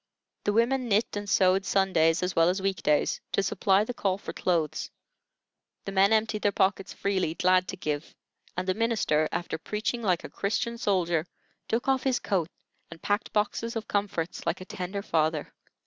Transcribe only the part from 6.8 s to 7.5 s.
freely,